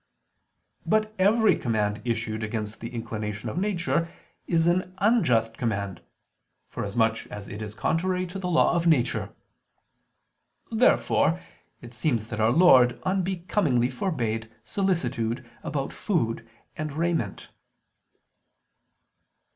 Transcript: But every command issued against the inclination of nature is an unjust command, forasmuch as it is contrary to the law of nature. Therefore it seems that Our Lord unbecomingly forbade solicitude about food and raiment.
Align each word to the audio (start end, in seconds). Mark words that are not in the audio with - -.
But 0.83 1.13
every 1.19 1.55
command 1.55 2.01
issued 2.03 2.41
against 2.43 2.79
the 2.79 2.89
inclination 2.91 3.49
of 3.49 3.57
nature 3.59 4.11
is 4.47 4.65
an 4.65 4.95
unjust 4.97 5.59
command, 5.59 6.01
forasmuch 6.69 7.27
as 7.27 7.47
it 7.47 7.61
is 7.61 7.75
contrary 7.75 8.25
to 8.25 8.39
the 8.39 8.49
law 8.49 8.73
of 8.73 8.87
nature. 8.87 9.29
Therefore 10.71 11.39
it 11.83 11.93
seems 11.93 12.29
that 12.29 12.41
Our 12.41 12.49
Lord 12.49 12.99
unbecomingly 13.03 13.91
forbade 13.91 14.49
solicitude 14.63 15.47
about 15.63 15.93
food 15.93 16.49
and 16.75 16.93
raiment. 16.93 17.49